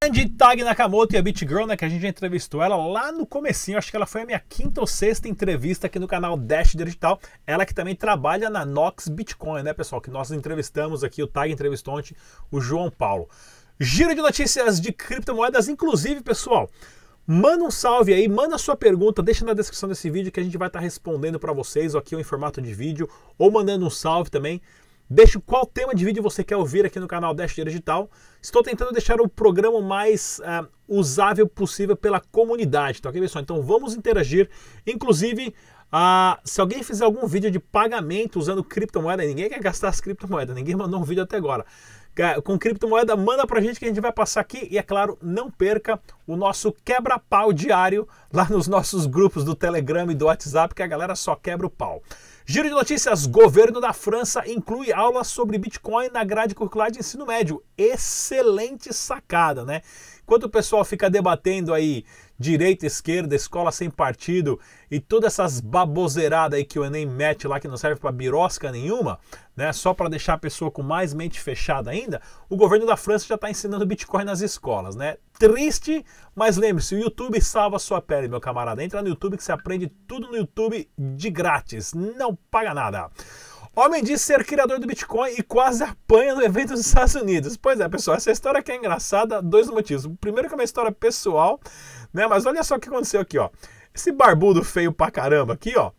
Grande 0.03 0.29
Tag 0.29 0.61
Nakamoto 0.63 1.15
e 1.15 1.17
a 1.17 1.21
BitGirl, 1.21 1.65
né, 1.65 1.77
que 1.77 1.85
a 1.85 1.89
gente 1.89 2.01
já 2.01 2.09
entrevistou 2.09 2.61
ela 2.61 2.75
lá 2.75 3.09
no 3.09 3.25
comecinho, 3.25 3.77
acho 3.77 3.89
que 3.89 3.95
ela 3.95 4.05
foi 4.05 4.23
a 4.23 4.25
minha 4.25 4.39
quinta 4.49 4.81
ou 4.81 4.85
sexta 4.85 5.29
entrevista 5.29 5.87
aqui 5.87 5.97
no 5.97 6.07
canal 6.07 6.35
Dash 6.35 6.75
Digital. 6.75 7.17
Ela 7.47 7.65
que 7.65 7.73
também 7.73 7.95
trabalha 7.95 8.49
na 8.49 8.65
Nox 8.65 9.07
Bitcoin, 9.07 9.63
né, 9.63 9.73
pessoal? 9.73 10.01
Que 10.01 10.11
nós 10.11 10.29
entrevistamos 10.29 11.03
aqui, 11.03 11.23
o 11.23 11.27
Tag 11.27 11.51
entrevistou 11.51 11.97
ontem 11.97 12.15
o 12.51 12.59
João 12.59 12.91
Paulo. 12.91 13.29
Giro 13.79 14.13
de 14.13 14.21
notícias 14.21 14.79
de 14.79 14.91
criptomoedas, 14.91 15.67
inclusive, 15.67 16.21
pessoal. 16.21 16.69
Manda 17.25 17.63
um 17.63 17.71
salve 17.71 18.13
aí, 18.13 18.27
manda 18.27 18.57
sua 18.57 18.75
pergunta, 18.75 19.23
deixa 19.23 19.45
na 19.45 19.53
descrição 19.53 19.87
desse 19.87 20.09
vídeo 20.09 20.29
que 20.29 20.41
a 20.41 20.43
gente 20.43 20.57
vai 20.57 20.67
estar 20.67 20.81
respondendo 20.81 21.39
para 21.39 21.53
vocês, 21.53 21.95
ou 21.95 21.99
aqui 21.99 22.17
em 22.17 22.23
formato 22.23 22.61
de 22.61 22.73
vídeo, 22.73 23.09
ou 23.37 23.49
mandando 23.49 23.85
um 23.85 23.89
salve 23.89 24.29
também. 24.29 24.61
Deixe 25.09 25.39
qual 25.39 25.65
tema 25.65 25.95
de 25.95 26.03
vídeo 26.03 26.21
você 26.21 26.43
quer 26.43 26.57
ouvir 26.57 26.85
aqui 26.85 26.99
no 26.99 27.07
canal 27.07 27.33
Dash 27.33 27.55
Digital. 27.55 28.11
Estou 28.41 28.61
tentando 28.61 28.91
deixar 28.91 29.21
o 29.21 29.29
programa 29.29 29.81
mais 29.81 30.41
uh, 30.41 30.67
usável 30.85 31.47
possível 31.47 31.95
pela 31.95 32.19
comunidade, 32.19 33.01
tá 33.01 33.07
ok, 33.07 33.21
pessoal? 33.21 33.41
Então 33.41 33.61
vamos 33.61 33.95
interagir. 33.95 34.49
Inclusive, 34.85 35.55
uh, 35.93 36.37
se 36.43 36.59
alguém 36.59 36.83
fizer 36.83 37.05
algum 37.05 37.25
vídeo 37.25 37.49
de 37.49 37.59
pagamento 37.59 38.37
usando 38.37 38.61
criptomoeda, 38.65 39.23
ninguém 39.23 39.47
quer 39.47 39.61
gastar 39.61 39.87
as 39.87 40.01
criptomoedas, 40.01 40.53
ninguém 40.53 40.75
mandou 40.75 40.99
um 40.99 41.03
vídeo 41.03 41.23
até 41.23 41.37
agora 41.37 41.65
com 42.43 42.57
criptomoeda, 42.57 43.15
manda 43.15 43.45
pra 43.47 43.61
gente 43.61 43.79
que 43.79 43.85
a 43.85 43.87
gente 43.87 44.01
vai 44.01 44.11
passar 44.11 44.41
aqui. 44.41 44.67
E 44.69 44.77
é 44.77 44.83
claro, 44.83 45.17
não 45.21 45.49
perca 45.49 45.99
o 46.27 46.35
nosso 46.35 46.71
quebra-pau 46.85 47.51
diário 47.51 48.07
lá 48.31 48.47
nos 48.49 48.67
nossos 48.67 49.05
grupos 49.05 49.43
do 49.43 49.55
Telegram 49.55 50.09
e 50.11 50.15
do 50.15 50.25
WhatsApp, 50.25 50.75
que 50.75 50.83
a 50.83 50.87
galera 50.87 51.15
só 51.15 51.35
quebra 51.35 51.65
o 51.67 51.69
pau. 51.69 52.01
Giro 52.45 52.67
de 52.67 52.75
notícias: 52.75 53.25
governo 53.25 53.79
da 53.79 53.93
França 53.93 54.43
inclui 54.45 54.91
aulas 54.91 55.27
sobre 55.27 55.57
Bitcoin 55.57 56.09
na 56.09 56.23
grade 56.23 56.53
curricular 56.53 56.91
de 56.91 56.99
ensino 56.99 57.25
médio. 57.25 57.63
Excelente 57.77 58.93
sacada, 58.93 59.63
né? 59.63 59.81
Enquanto 60.23 60.43
o 60.43 60.49
pessoal 60.49 60.83
fica 60.85 61.09
debatendo 61.09 61.73
aí 61.73 62.05
direita, 62.43 62.85
esquerda, 62.85 63.33
escola 63.33 63.71
sem 63.71 63.89
partido 63.89 64.59
e 64.91 64.99
todas 64.99 65.33
essas 65.33 65.61
baboseiradas 65.61 66.57
aí 66.57 66.65
que 66.65 66.77
o 66.77 66.83
Enem 66.83 67.05
mete 67.05 67.47
lá 67.47 67.57
que 67.57 67.69
não 67.69 67.77
serve 67.77 68.01
para 68.01 68.11
birosca 68.11 68.69
nenhuma, 68.69 69.17
né? 69.55 69.71
Só 69.71 69.93
para 69.93 70.09
deixar 70.09 70.33
a 70.33 70.37
pessoa 70.37 70.69
com 70.69 70.83
mais 70.83 71.13
mente 71.13 71.39
fechada 71.39 71.89
ainda, 71.89 72.21
o 72.49 72.57
governo 72.57 72.85
da 72.85 72.97
França 72.97 73.25
já 73.25 73.35
está 73.35 73.49
ensinando 73.49 73.85
Bitcoin 73.85 74.25
nas 74.25 74.41
escolas, 74.41 74.93
né? 74.93 75.15
Triste, 75.39 76.05
mas 76.35 76.57
lembre-se, 76.57 76.95
o 76.95 76.99
YouTube 76.99 77.41
salva 77.41 77.77
a 77.77 77.79
sua 77.79 78.01
pele, 78.01 78.27
meu 78.27 78.41
camarada. 78.41 78.83
Entra 78.83 79.01
no 79.01 79.07
YouTube 79.07 79.37
que 79.37 79.43
você 79.43 79.53
aprende 79.53 79.87
tudo 80.05 80.27
no 80.27 80.35
YouTube 80.35 80.89
de 80.97 81.29
grátis, 81.29 81.93
não 81.93 82.37
paga 82.51 82.73
nada. 82.73 83.09
Homem 83.75 84.03
diz 84.03 84.21
ser 84.21 84.45
criador 84.45 84.79
do 84.79 84.85
Bitcoin 84.85 85.31
e 85.35 85.41
quase 85.41 85.83
apanha 85.83 86.35
no 86.35 86.43
evento 86.43 86.73
dos 86.73 86.85
Estados 86.85 87.15
Unidos. 87.15 87.57
Pois 87.57 87.79
é, 87.79 87.89
pessoal, 87.89 88.15
essa 88.15 88.31
história 88.31 88.59
aqui 88.59 88.71
é 88.71 88.75
engraçada, 88.75 89.41
dois 89.41 89.67
motivos. 89.67 90.05
O 90.05 90.11
primeiro 90.11 90.47
que 90.47 90.53
é 90.53 90.57
uma 90.57 90.63
história 90.63 90.91
pessoal, 90.91 91.59
né? 92.13 92.27
Mas 92.27 92.45
olha 92.45 92.63
só 92.63 92.75
o 92.75 92.79
que 92.79 92.87
aconteceu 92.87 93.21
aqui, 93.21 93.37
ó. 93.37 93.49
Esse 93.93 94.11
barbudo 94.11 94.63
feio 94.63 94.91
pra 94.91 95.11
caramba 95.11 95.53
aqui, 95.53 95.73
ó, 95.77 95.91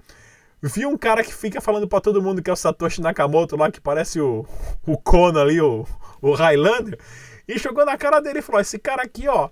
vi 0.63 0.87
um 0.87 0.97
cara 0.97 1.23
que 1.23 1.35
fica 1.35 1.61
falando 1.61 1.87
para 1.87 2.01
todo 2.01 2.23
mundo 2.23 2.43
que 2.43 2.49
é 2.49 2.53
o 2.53 2.57
Satoshi 2.57 3.01
Nakamoto 3.01 3.57
lá, 3.57 3.71
que 3.71 3.81
parece 3.81 4.21
o, 4.21 4.47
o 4.87 4.97
Kona 4.97 5.43
ali, 5.43 5.61
o, 5.61 5.87
o 6.23 6.33
Highlander, 6.33 6.99
e 7.47 7.59
jogou 7.59 7.85
na 7.85 7.99
cara 7.99 8.21
dele 8.21 8.39
e 8.39 8.43
falou: 8.43 8.61
esse 8.61 8.79
cara 8.79 9.03
aqui, 9.03 9.29
ó, 9.29 9.51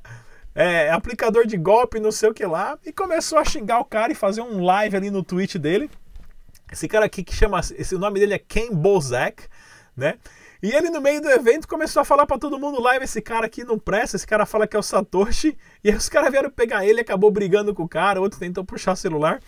é 0.54 0.90
aplicador 0.90 1.46
de 1.46 1.56
golpe, 1.56 2.00
não 2.00 2.10
sei 2.10 2.30
o 2.30 2.34
que 2.34 2.44
lá, 2.46 2.78
e 2.84 2.92
começou 2.92 3.38
a 3.38 3.44
xingar 3.44 3.78
o 3.78 3.84
cara 3.84 4.10
e 4.10 4.14
fazer 4.14 4.40
um 4.40 4.64
live 4.64 4.96
ali 4.96 5.10
no 5.10 5.22
tweet 5.22 5.58
dele. 5.58 5.90
Esse 6.72 6.88
cara 6.88 7.04
aqui 7.04 7.22
que 7.22 7.34
chama, 7.34 7.60
esse, 7.60 7.94
o 7.94 7.98
nome 7.98 8.18
dele 8.18 8.32
é 8.32 8.38
Ken 8.38 8.70
Bozak, 8.72 9.44
né? 9.94 10.14
E 10.62 10.70
ele 10.70 10.90
no 10.90 11.00
meio 11.00 11.20
do 11.20 11.28
evento 11.28 11.66
começou 11.66 12.02
a 12.02 12.04
falar 12.04 12.24
para 12.24 12.38
todo 12.38 12.58
mundo 12.58 12.80
live, 12.80 13.04
esse 13.04 13.20
cara 13.20 13.46
aqui 13.46 13.64
não 13.64 13.78
presta, 13.78 14.16
esse 14.16 14.26
cara 14.26 14.46
fala 14.46 14.64
que 14.64 14.76
é 14.76 14.78
o 14.78 14.82
Satoshi, 14.82 15.58
e 15.82 15.90
aí 15.90 15.96
os 15.96 16.08
caras 16.08 16.30
vieram 16.30 16.50
pegar 16.50 16.86
ele, 16.86 17.00
acabou 17.00 17.32
brigando 17.32 17.74
com 17.74 17.82
o 17.82 17.88
cara, 17.88 18.20
outro 18.20 18.38
tentou 18.38 18.64
puxar 18.64 18.92
o 18.92 18.96
celular. 18.96 19.40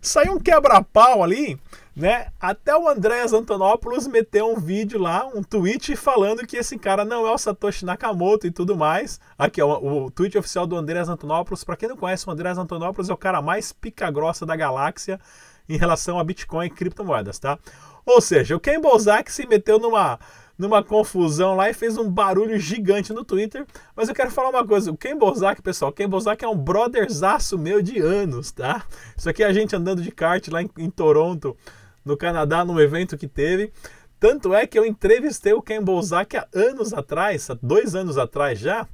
Saiu 0.00 0.32
um 0.32 0.40
quebra-pau 0.40 1.22
ali, 1.22 1.60
né? 1.94 2.28
Até 2.40 2.74
o 2.74 2.88
Andréas 2.88 3.32
Antonopoulos 3.32 4.06
meteu 4.06 4.50
um 4.50 4.58
vídeo 4.58 4.98
lá, 4.98 5.26
um 5.26 5.42
tweet 5.42 5.94
falando 5.94 6.46
que 6.46 6.56
esse 6.56 6.78
cara 6.78 7.04
não 7.04 7.26
é 7.26 7.30
o 7.30 7.38
Satoshi 7.38 7.84
Nakamoto 7.84 8.46
e 8.46 8.50
tudo 8.50 8.74
mais. 8.74 9.20
Aqui, 9.38 9.62
ó, 9.62 9.78
o 9.78 10.10
tweet 10.10 10.36
oficial 10.36 10.66
do 10.66 10.74
Andréas 10.74 11.08
Antonopoulos. 11.08 11.62
Para 11.62 11.76
quem 11.76 11.88
não 11.88 11.96
conhece, 11.96 12.26
o 12.26 12.32
Andréas 12.32 12.58
Antonopoulos 12.58 13.10
é 13.10 13.12
o 13.12 13.16
cara 13.16 13.40
mais 13.40 13.72
pica-grossa 13.72 14.44
da 14.44 14.56
galáxia 14.56 15.20
em 15.68 15.76
relação 15.76 16.18
a 16.18 16.24
Bitcoin 16.24 16.66
e 16.66 16.70
criptomoedas, 16.70 17.38
tá? 17.38 17.56
Ou 18.04 18.20
seja, 18.20 18.56
o 18.56 18.60
Ken 18.60 18.80
Bozak 18.80 19.30
se 19.30 19.46
meteu 19.46 19.78
numa 19.78 20.18
numa 20.58 20.82
confusão 20.82 21.56
lá 21.56 21.70
e 21.70 21.74
fez 21.74 21.96
um 21.96 22.10
barulho 22.10 22.58
gigante 22.58 23.12
no 23.12 23.24
Twitter. 23.24 23.66
Mas 23.96 24.08
eu 24.08 24.14
quero 24.14 24.30
falar 24.30 24.50
uma 24.50 24.66
coisa: 24.66 24.90
o 24.90 24.96
Ken 24.96 25.16
Bozak, 25.16 25.62
pessoal, 25.62 25.92
Ken 25.92 26.08
Bozak 26.08 26.44
é 26.44 26.48
um 26.48 26.56
brotherzaço 26.56 27.58
meu 27.58 27.82
de 27.82 27.98
anos, 27.98 28.52
tá? 28.52 28.84
Isso 29.16 29.28
aqui 29.28 29.42
é 29.42 29.46
a 29.46 29.52
gente 29.52 29.74
andando 29.74 30.02
de 30.02 30.10
kart 30.10 30.46
lá 30.48 30.62
em, 30.62 30.70
em 30.78 30.90
Toronto, 30.90 31.56
no 32.04 32.16
Canadá, 32.16 32.64
num 32.64 32.80
evento 32.80 33.16
que 33.16 33.26
teve. 33.26 33.72
Tanto 34.20 34.54
é 34.54 34.66
que 34.66 34.78
eu 34.78 34.86
entrevistei 34.86 35.52
o 35.52 35.62
Ken 35.62 35.82
Bozak 35.82 36.36
há 36.36 36.46
anos 36.54 36.94
atrás, 36.94 37.50
há 37.50 37.58
dois 37.60 37.94
anos 37.94 38.16
atrás 38.16 38.58
já, 38.58 38.86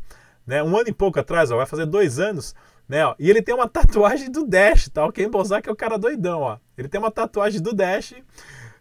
né? 0.47 0.62
Um 0.62 0.75
ano 0.77 0.88
e 0.88 0.93
pouco 0.93 1.21
atrás, 1.21 1.50
ó, 1.50 1.57
vai 1.57 1.67
fazer 1.67 1.87
dois 1.87 2.19
anos. 2.19 2.55
Né, 2.88 3.05
ó, 3.05 3.15
e 3.19 3.29
ele 3.29 3.43
tem 3.43 3.55
uma 3.55 3.69
tatuagem 3.69 4.31
do 4.31 4.47
Dash, 4.47 4.88
tá? 4.88 5.05
O 5.05 5.12
Ken 5.12 5.29
Bozak 5.29 5.69
é 5.69 5.73
o 5.73 5.77
cara 5.77 5.99
doidão, 5.99 6.41
ó. 6.41 6.57
Ele 6.79 6.88
tem 6.88 6.99
uma 6.99 7.11
tatuagem 7.11 7.61
do 7.61 7.75
Dash 7.75 8.15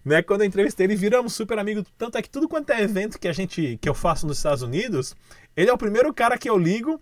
né? 0.07 0.21
Quando 0.21 0.41
eu 0.41 0.47
entrevistei 0.47 0.85
ele, 0.85 0.95
viramos 0.95 1.33
super 1.33 1.59
amigos. 1.59 1.83
Tanto 1.97 2.17
é 2.17 2.21
que 2.21 2.29
tudo 2.29 2.47
quanto 2.47 2.69
é 2.71 2.81
evento 2.81 3.19
que 3.19 3.27
a 3.27 3.33
gente 3.33 3.77
que 3.81 3.89
eu 3.89 3.93
faço 3.93 4.25
nos 4.25 4.37
Estados 4.37 4.63
Unidos, 4.63 5.15
ele 5.55 5.69
é 5.69 5.73
o 5.73 5.77
primeiro 5.77 6.13
cara 6.13 6.37
que 6.37 6.49
eu 6.49 6.57
ligo 6.57 6.99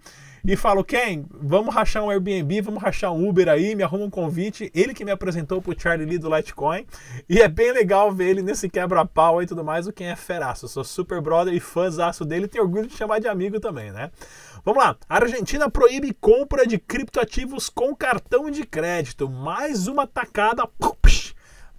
e 0.47 0.55
falo, 0.55 0.83
Ken, 0.83 1.25
vamos 1.31 1.73
rachar 1.73 2.03
um 2.03 2.09
Airbnb, 2.11 2.61
vamos 2.61 2.81
rachar 2.81 3.11
um 3.11 3.27
Uber 3.27 3.49
aí, 3.49 3.73
me 3.73 3.81
arruma 3.81 4.05
um 4.05 4.09
convite. 4.11 4.71
Ele 4.75 4.93
que 4.93 5.03
me 5.03 5.09
apresentou 5.09 5.59
pro 5.59 5.79
Charlie 5.79 6.05
Lee 6.05 6.19
do 6.19 6.33
Litecoin. 6.33 6.85
E 7.27 7.41
é 7.41 7.47
bem 7.47 7.71
legal 7.71 8.11
ver 8.11 8.29
ele 8.29 8.43
nesse 8.43 8.69
quebra-pau 8.69 9.41
e 9.41 9.47
tudo 9.47 9.63
mais. 9.63 9.87
O 9.87 9.91
Ken 9.91 10.05
é 10.05 10.15
feraço. 10.15 10.65
Eu 10.65 10.69
sou 10.69 10.83
super 10.83 11.19
brother 11.19 11.51
e 11.51 11.59
fãzaço 11.59 12.23
dele. 12.23 12.47
Tenho 12.47 12.63
orgulho 12.63 12.85
de 12.85 12.95
chamar 12.95 13.19
de 13.19 13.27
amigo 13.27 13.59
também, 13.59 13.91
né? 13.91 14.11
Vamos 14.63 14.83
lá. 14.83 14.95
A 15.09 15.15
Argentina 15.15 15.67
proíbe 15.67 16.13
compra 16.13 16.67
de 16.67 16.77
criptoativos 16.77 17.67
com 17.67 17.95
cartão 17.95 18.51
de 18.51 18.63
crédito. 18.65 19.27
Mais 19.27 19.87
uma 19.87 20.05
tacada, 20.05 20.69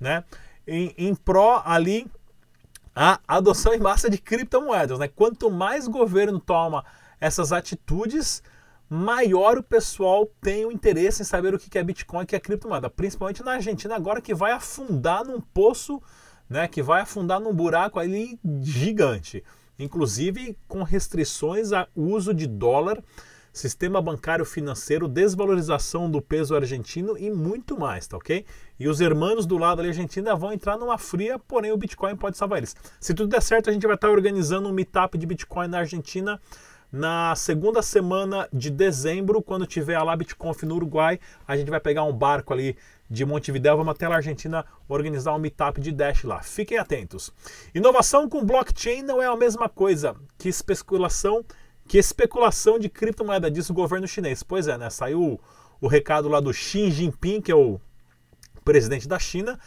né? 0.00 0.25
Em, 0.67 0.95
em 0.97 1.15
pró 1.15 1.63
ali 1.65 2.07
a 2.95 3.21
adoção 3.29 3.75
em 3.75 3.79
massa 3.79 4.09
de 4.09 4.19
criptomoedas. 4.19 4.99
Né? 4.99 5.07
Quanto 5.09 5.51
mais 5.51 5.87
governo 5.87 6.41
toma 6.41 6.85
essas 7.21 7.53
atitudes, 7.53 8.43
maior 8.89 9.59
o 9.59 9.63
pessoal 9.63 10.27
tem 10.41 10.65
o 10.65 10.73
interesse 10.73 11.23
em 11.23 11.25
saber 11.25 11.55
o 11.55 11.59
que 11.59 11.79
é 11.79 11.85
Bitcoin 11.85 12.21
e 12.21 12.25
o 12.25 12.27
que 12.27 12.37
é 12.37 12.41
criptomoeda. 12.41 12.89
Principalmente 12.89 13.43
na 13.43 13.53
Argentina, 13.53 13.95
agora 13.95 14.21
que 14.21 14.35
vai 14.35 14.53
afundar 14.53 15.25
num 15.25 15.41
poço, 15.41 16.03
né, 16.49 16.67
que 16.67 16.83
vai 16.83 17.03
afundar 17.03 17.39
num 17.39 17.53
buraco 17.53 17.99
ali 17.99 18.39
gigante. 18.63 19.45
Inclusive 19.79 20.57
com 20.67 20.83
restrições 20.83 21.73
ao 21.73 21.87
uso 21.95 22.33
de 22.33 22.47
dólar 22.47 23.03
sistema 23.57 24.03
bancário 24.03 24.45
financeiro, 24.45 25.09
desvalorização 25.09 26.11
do 26.11 26.21
peso 26.21 26.55
argentino 26.55 27.17
e 27.17 27.31
muito 27.31 27.79
mais, 27.79 28.07
tá 28.07 28.19
ok? 28.19 28.45
E 28.79 28.87
os 28.87 29.01
hermanos 29.01 29.47
do 29.47 29.57
lado 29.57 29.81
da 29.83 29.89
Argentina 29.89 30.37
vão 30.37 30.53
entrar 30.53 30.77
numa 30.77 30.99
fria, 30.99 31.39
porém 31.39 31.73
o 31.73 31.77
Bitcoin 31.77 32.15
pode 32.17 32.37
salvar 32.37 32.59
eles. 32.59 32.77
Se 33.01 33.15
tudo 33.15 33.31
der 33.31 33.41
certo, 33.41 33.71
a 33.71 33.73
gente 33.73 33.87
vai 33.87 33.95
estar 33.95 34.11
organizando 34.11 34.69
um 34.69 34.73
meetup 34.73 35.17
de 35.17 35.27
Bitcoin 35.27 35.69
na 35.69 35.79
Argentina 35.79 36.39
na 36.93 37.35
segunda 37.35 37.83
semana 37.83 38.49
de 38.53 38.71
dezembro, 38.71 39.43
quando 39.43 39.67
tiver 39.67 39.95
a 39.95 40.03
LabitConf 40.03 40.63
no 40.63 40.77
Uruguai, 40.77 41.19
a 41.49 41.57
gente 41.57 41.71
vai 41.71 41.81
pegar 41.81 42.05
um 42.05 42.13
barco 42.13 42.53
ali 42.53 42.77
de 43.09 43.25
Montevideo, 43.25 43.77
vamos 43.77 43.93
até 43.93 44.07
a 44.07 44.15
Argentina 44.15 44.65
organizar 44.89 45.35
um 45.35 45.39
meetup 45.39 45.81
de 45.81 45.93
Dash 45.93 46.25
lá. 46.25 46.43
Fiquem 46.43 46.79
atentos. 46.79 47.33
Inovação 47.75 48.29
com 48.29 48.45
blockchain 48.45 49.03
não 49.03 49.23
é 49.23 49.27
a 49.27 49.37
mesma 49.37 49.69
coisa 49.69 50.15
que 50.39 50.49
especulação 50.49 51.45
que 51.87 51.99
especulação 51.99 52.78
de 52.78 52.88
criptomoeda 52.88 53.50
diz 53.50 53.71
o 53.71 53.75
governo 53.75 54.07
chinês. 54.07 54.43
Pois 54.43 54.69
é, 54.69 54.76
né? 54.76 54.90
Saiu 54.90 55.23
o, 55.23 55.40
o 55.81 55.88
recado 55.88 56.28
lá 56.28 56.40
do 56.40 56.52
Xi 56.52 56.90
Jinping, 56.90 57.40
que 57.40 57.52
é 57.52 57.55
o 57.55 57.81
presidente 58.64 59.07
da 59.07 59.19
China, 59.19 59.59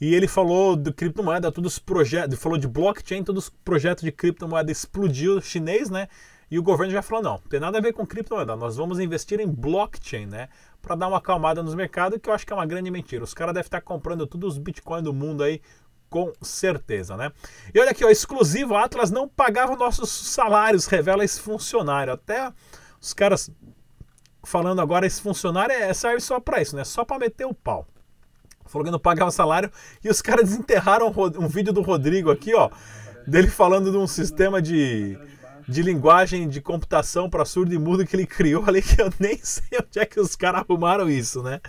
e 0.00 0.14
ele 0.14 0.26
falou 0.26 0.74
de 0.74 0.92
criptomoeda, 0.92 1.52
todos 1.52 1.74
os 1.74 1.78
projetos, 1.78 2.38
falou 2.38 2.58
de 2.58 2.66
blockchain, 2.66 3.22
todos 3.22 3.44
os 3.44 3.50
projetos 3.50 4.02
de 4.02 4.10
criptomoeda 4.10 4.72
explodiu 4.72 5.40
chinês, 5.40 5.90
né? 5.90 6.08
E 6.50 6.58
o 6.58 6.62
governo 6.62 6.92
já 6.92 7.02
falou: 7.02 7.22
não, 7.22 7.32
não 7.32 7.48
tem 7.48 7.60
nada 7.60 7.78
a 7.78 7.80
ver 7.80 7.92
com 7.92 8.04
criptomoeda, 8.04 8.56
nós 8.56 8.76
vamos 8.76 8.98
investir 8.98 9.38
em 9.38 9.46
blockchain, 9.46 10.26
né? 10.26 10.48
Para 10.82 10.96
dar 10.96 11.08
uma 11.08 11.18
acalmada 11.18 11.62
nos 11.62 11.74
mercados, 11.74 12.18
que 12.20 12.28
eu 12.28 12.34
acho 12.34 12.46
que 12.46 12.52
é 12.52 12.56
uma 12.56 12.66
grande 12.66 12.90
mentira. 12.90 13.22
Os 13.22 13.34
caras 13.34 13.54
devem 13.54 13.66
estar 13.66 13.82
comprando 13.82 14.26
todos 14.26 14.54
os 14.54 14.58
bitcoins 14.58 15.04
do 15.04 15.12
mundo 15.12 15.44
aí 15.44 15.60
com 16.10 16.32
certeza, 16.42 17.16
né? 17.16 17.32
E 17.72 17.78
olha 17.80 17.92
aqui, 17.92 18.04
ó, 18.04 18.10
exclusivo, 18.10 18.74
a 18.74 18.84
Atlas 18.84 19.12
não 19.12 19.28
pagava 19.28 19.76
nossos 19.76 20.10
salários, 20.10 20.86
revela 20.86 21.24
esse 21.24 21.40
funcionário. 21.40 22.12
Até 22.12 22.52
os 23.00 23.14
caras 23.14 23.50
falando 24.42 24.80
agora, 24.80 25.06
esse 25.06 25.22
funcionário 25.22 25.72
é, 25.72 25.94
serve 25.94 26.20
só 26.20 26.40
para 26.40 26.60
isso, 26.60 26.74
né? 26.74 26.82
Só 26.84 27.04
para 27.04 27.20
meter 27.20 27.46
o 27.46 27.54
pau. 27.54 27.86
Falou 28.66 28.84
que 28.84 28.90
não 28.90 28.98
pagava 28.98 29.30
salário 29.30 29.70
e 30.02 30.08
os 30.08 30.20
caras 30.20 30.48
desenterraram 30.48 31.12
um 31.38 31.48
vídeo 31.48 31.72
do 31.72 31.80
Rodrigo 31.80 32.30
aqui, 32.30 32.54
ó, 32.54 32.70
dele 33.26 33.48
falando 33.48 33.90
de 33.90 33.96
um 33.96 34.06
sistema 34.06 34.60
de 34.60 35.18
de 35.70 35.82
linguagem 35.82 36.48
de 36.48 36.60
computação 36.60 37.30
para 37.30 37.44
surdo 37.44 37.72
e 37.72 37.78
mudo 37.78 38.04
que 38.04 38.16
ele 38.16 38.26
criou 38.26 38.64
ali, 38.66 38.82
que 38.82 39.00
eu 39.00 39.12
nem 39.20 39.38
sei 39.42 39.78
onde 39.78 40.00
é 40.00 40.04
que 40.04 40.18
os 40.18 40.34
caras 40.34 40.62
arrumaram 40.62 41.08
isso, 41.08 41.42
né? 41.42 41.60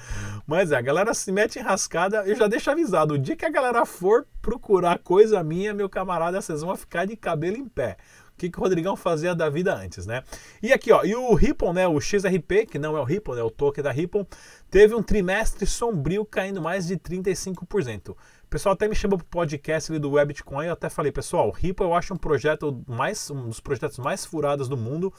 Mas 0.46 0.72
é, 0.72 0.76
a 0.76 0.82
galera 0.82 1.14
se 1.14 1.32
mete 1.32 1.60
em 1.60 1.62
rascada, 1.62 2.24
eu 2.26 2.36
já 2.36 2.48
deixo 2.48 2.70
avisado, 2.72 3.14
o 3.14 3.18
dia 3.18 3.36
que 3.36 3.46
a 3.46 3.50
galera 3.50 3.86
for 3.86 4.26
procurar 4.42 5.00
coisa 5.00 5.44
minha, 5.44 5.74
meu 5.74 5.90
camarada, 5.90 6.42
vocês 6.42 6.62
vão 6.62 6.76
ficar 6.76 7.06
de 7.06 7.16
cabelo 7.16 7.58
em 7.58 7.68
pé. 7.68 7.98
O 8.42 8.44
que, 8.44 8.50
que 8.50 8.60
o 8.60 8.64
Rodrigão 8.64 8.96
fazia 8.96 9.36
da 9.36 9.50
vida 9.50 9.76
antes, 9.76 10.08
né? 10.08 10.24
E 10.64 10.74
aqui, 10.74 10.92
ó, 10.92 11.04
e 11.04 11.14
o 11.14 11.32
Ripple, 11.36 11.74
né, 11.74 11.88
o 11.88 12.02
XRP, 12.02 12.66
que 12.66 12.80
não 12.80 12.98
é 12.98 13.00
o 13.00 13.04
Ripple, 13.04 13.38
é 13.38 13.44
o 13.44 13.52
token 13.52 13.84
da 13.84 13.92
Ripple, 13.92 14.26
teve 14.70 14.96
um 14.96 15.04
trimestre 15.04 15.68
sombrio 15.68 16.26
caindo 16.26 16.60
mais 16.60 16.88
de 16.88 16.98
35% 16.98 18.16
pessoal 18.52 18.74
até 18.74 18.86
me 18.86 18.94
chamou 18.94 19.18
para 19.18 19.24
o 19.24 19.28
podcast 19.30 19.90
ali 19.90 19.98
do 19.98 20.12
Webitcoin. 20.12 20.66
Eu 20.66 20.74
até 20.74 20.90
falei, 20.90 21.10
pessoal, 21.10 21.48
o 21.48 21.52
Ripple 21.52 21.86
eu 21.86 21.94
acho 21.94 22.14
um 22.14 22.18
projeto 22.18 22.84
mais, 22.86 23.32
um 23.32 23.48
dos 23.48 23.62
projetos 23.62 23.98
mais 23.98 24.26
furados 24.26 24.68
do 24.68 24.76
mundo, 24.76 25.12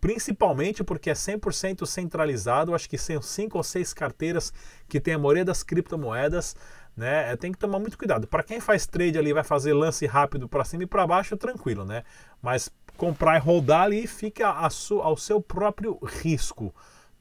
principalmente 0.00 0.84
porque 0.84 1.10
é 1.10 1.12
100% 1.12 1.84
centralizado. 1.84 2.72
Acho 2.72 2.88
que 2.88 2.96
são 2.96 3.20
cinco 3.20 3.58
ou 3.58 3.64
seis 3.64 3.92
carteiras 3.92 4.52
que 4.88 5.00
tem 5.00 5.14
a 5.14 5.18
maioria 5.18 5.44
das 5.44 5.64
criptomoedas. 5.64 6.54
Né? 6.96 7.32
É, 7.32 7.36
tem 7.36 7.52
que 7.52 7.58
tomar 7.58 7.78
muito 7.78 7.98
cuidado. 7.98 8.26
Para 8.26 8.42
quem 8.42 8.58
faz 8.58 8.86
trade 8.86 9.18
ali, 9.18 9.32
vai 9.32 9.44
fazer 9.44 9.74
lance 9.74 10.06
rápido 10.06 10.48
para 10.48 10.64
cima 10.64 10.84
e 10.84 10.86
para 10.86 11.06
baixo, 11.06 11.36
tranquilo, 11.36 11.84
né? 11.84 12.04
Mas 12.40 12.70
comprar 12.96 13.36
e 13.36 13.38
rodar 13.38 13.82
ali 13.82 14.06
fica 14.06 14.48
ao 14.48 15.16
seu 15.16 15.40
próprio 15.40 15.98
risco. 16.02 16.74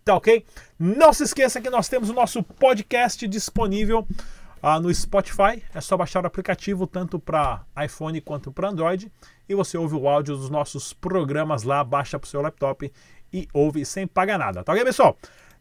Tá 0.05 0.15
ok? 0.15 0.45
Não 0.79 1.11
se 1.11 1.23
esqueça 1.23 1.59
que 1.59 1.69
nós 1.69 1.89
temos 1.89 2.09
o 2.09 2.13
nosso 2.13 2.41
podcast 2.41 3.27
disponível 3.27 4.07
ah, 4.67 4.79
no 4.79 4.91
Spotify 4.91 5.61
é 5.75 5.79
só 5.79 5.95
baixar 5.95 6.23
o 6.23 6.27
aplicativo 6.27 6.87
tanto 6.87 7.19
para 7.19 7.63
iPhone 7.83 8.19
quanto 8.19 8.51
para 8.51 8.69
Android 8.69 9.11
e 9.47 9.53
você 9.53 9.77
ouve 9.77 9.93
o 9.93 10.09
áudio 10.09 10.35
dos 10.35 10.49
nossos 10.49 10.91
programas 10.91 11.61
lá, 11.61 11.83
baixa 11.83 12.17
para 12.17 12.25
o 12.25 12.29
seu 12.29 12.41
laptop 12.41 12.91
e 13.31 13.47
ouve 13.53 13.85
sem 13.85 14.07
pagar 14.07 14.39
nada. 14.39 14.63
Tá 14.63 14.71
ok, 14.71 14.83
pessoal? 14.83 15.15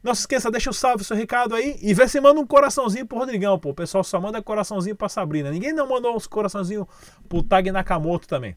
Não 0.04 0.14
se 0.14 0.20
esqueça, 0.20 0.50
deixa 0.50 0.68
o 0.68 0.75
salve, 0.75 1.02
seu 1.02 1.16
recado 1.16 1.54
aí 1.54 1.78
e 1.80 1.94
vê 1.94 2.06
se 2.06 2.20
manda 2.20 2.38
um 2.38 2.46
coraçãozinho 2.46 3.06
pro 3.06 3.16
Rodrigão, 3.16 3.58
pô. 3.58 3.70
O 3.70 3.75
pessoal 3.75 4.04
só 4.04 4.20
manda 4.20 4.42
coraçãozinho 4.42 4.94
pra 4.94 5.08
Sabrina. 5.08 5.50
Ninguém 5.50 5.73
não 5.73 5.88
mandou 5.88 6.14
uns 6.14 6.26
coraçãozinho 6.26 6.87
pro 7.26 7.42
Tag 7.42 7.73
Nakamoto 7.73 8.28
também. 8.28 8.54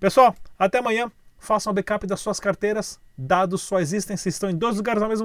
Pessoal, 0.00 0.34
até 0.58 0.78
amanhã. 0.78 1.12
Façam 1.38 1.70
um 1.70 1.74
backup 1.74 2.06
das 2.06 2.18
suas 2.20 2.40
carteiras. 2.40 2.98
Dados 3.16 3.60
só 3.60 3.78
existem 3.78 4.16
se 4.16 4.30
estão 4.30 4.48
em 4.48 4.56
dois 4.56 4.78
lugares 4.78 5.02
ao 5.02 5.08
mesmo 5.10 5.14